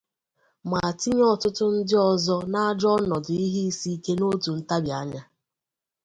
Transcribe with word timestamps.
ma 0.69 0.81
tinye 0.99 1.23
ọtụtụ 1.33 1.65
ndị 1.77 1.95
ọzọ 2.09 2.35
n'ajọ 2.51 2.87
ọnọdụ 2.97 3.31
ihe 3.45 3.61
isi 3.69 3.89
ike 3.95 4.11
n'otu 4.17 4.49
ntabi 4.59 4.91
anya. 5.01 5.21